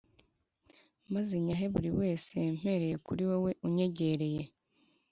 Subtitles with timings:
[1.13, 4.41] maze nyahe buri wese mpereye kuri wowe unyegereye.